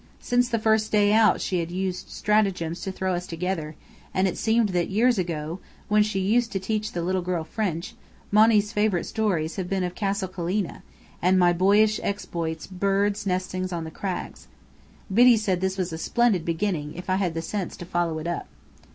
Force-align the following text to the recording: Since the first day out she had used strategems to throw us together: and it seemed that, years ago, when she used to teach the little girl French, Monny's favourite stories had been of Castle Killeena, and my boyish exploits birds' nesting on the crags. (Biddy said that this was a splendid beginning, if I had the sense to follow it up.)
Since 0.19 0.49
the 0.49 0.57
first 0.57 0.91
day 0.91 1.13
out 1.13 1.41
she 1.41 1.59
had 1.59 1.69
used 1.69 2.09
strategems 2.09 2.81
to 2.81 2.91
throw 2.91 3.13
us 3.13 3.27
together: 3.27 3.75
and 4.15 4.27
it 4.27 4.35
seemed 4.35 4.69
that, 4.69 4.89
years 4.89 5.19
ago, 5.19 5.59
when 5.89 6.01
she 6.01 6.19
used 6.19 6.51
to 6.53 6.59
teach 6.59 6.91
the 6.93 7.03
little 7.03 7.21
girl 7.21 7.43
French, 7.43 7.93
Monny's 8.31 8.73
favourite 8.73 9.05
stories 9.05 9.57
had 9.57 9.69
been 9.69 9.83
of 9.83 9.93
Castle 9.93 10.27
Killeena, 10.27 10.81
and 11.21 11.37
my 11.37 11.53
boyish 11.53 11.99
exploits 12.01 12.65
birds' 12.65 13.27
nesting 13.27 13.71
on 13.71 13.83
the 13.83 13.91
crags. 13.91 14.47
(Biddy 15.13 15.37
said 15.37 15.59
that 15.59 15.67
this 15.67 15.77
was 15.77 15.93
a 15.93 15.99
splendid 15.99 16.43
beginning, 16.45 16.95
if 16.95 17.07
I 17.07 17.17
had 17.17 17.35
the 17.35 17.43
sense 17.43 17.77
to 17.77 17.85
follow 17.85 18.17
it 18.17 18.25
up.) 18.25 18.47